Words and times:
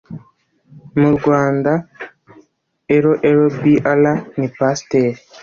MU 0.99 1.11
RWANDA 1.21 1.73
L 3.03 3.05
L 3.37 3.41
B 3.59 3.61
R 3.99 4.03
ni 4.37 4.47
Pasiteri 4.57 5.19